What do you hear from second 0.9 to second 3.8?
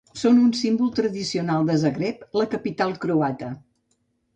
tradicional de Zagreb, la capital croata.